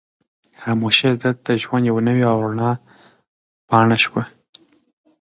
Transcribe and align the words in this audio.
خاموشي 0.61 1.11
د 1.15 1.15
ده 1.21 1.31
د 1.45 1.47
ژوند 1.61 1.83
یوه 1.89 2.01
نوې 2.07 2.23
او 2.31 2.37
رڼه 2.45 2.71
پاڼه 3.69 3.97
شوه. 4.03 4.23